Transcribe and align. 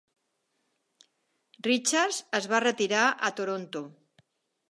Richards 1.67 2.17
es 2.39 2.49
va 2.53 2.63
retirar 2.65 3.05
a 3.11 3.31
Toronto. 3.41 3.85